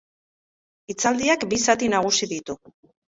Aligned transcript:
Hitzaldiak 0.93 1.45
bi 1.51 1.59
zati 1.65 1.91
nagusi 1.95 2.29
ditu. 2.33 2.57